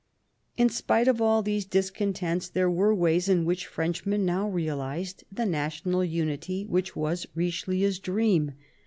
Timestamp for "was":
6.95-7.27